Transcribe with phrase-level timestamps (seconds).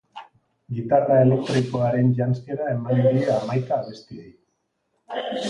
[0.77, 4.27] Gitarra elektrikoaren janzkera eman die hamaika abestiei.